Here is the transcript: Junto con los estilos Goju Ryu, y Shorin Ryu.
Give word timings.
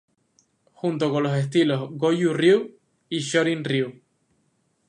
Junto 0.73 1.11
con 1.11 1.21
los 1.21 1.37
estilos 1.37 1.89
Goju 1.91 2.33
Ryu, 2.33 2.71
y 3.07 3.19
Shorin 3.19 3.63
Ryu. 3.63 4.01